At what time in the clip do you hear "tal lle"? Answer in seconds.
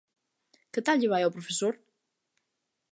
0.85-1.11